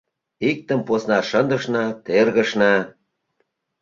—Иктым 0.49 0.79
посна 0.87 1.19
шындышна, 1.29 1.85
тергышна. 2.05 2.73